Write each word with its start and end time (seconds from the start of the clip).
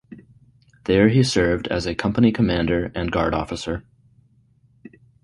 There 0.85 1.09
he 1.09 1.21
served 1.21 1.67
as 1.67 1.85
a 1.85 1.93
company 1.93 2.31
commander 2.31 2.91
and 2.95 3.11
guard 3.11 3.35
officer. 3.35 3.85